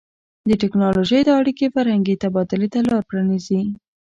[0.47, 3.61] د ټیکنالوژۍ دا اړیکې فرهنګي تبادلې ته لار پرانیزي.